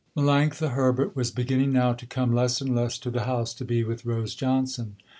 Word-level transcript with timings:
Melanctha 0.17 0.71
Herbert 0.71 1.15
was 1.15 1.29
beginning 1.29 1.71
now 1.73 1.93
to 1.93 2.07
come 2.07 2.33
less 2.33 2.59
and 2.59 2.73
less 2.75 2.97
to 2.97 3.11
the 3.11 3.25
house 3.25 3.53
to 3.53 3.63
be 3.63 3.83
with 3.83 4.03
Rose 4.03 4.33
Johnson. 4.33 4.95